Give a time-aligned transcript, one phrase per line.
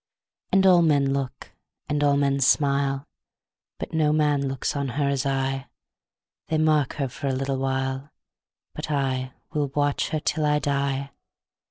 [0.51, 1.51] And all men look,
[1.87, 3.05] and all men smile,
[3.77, 8.09] But no man looks on her as I:They mark her for a little while,
[8.73, 11.11] But I will watch her till I die.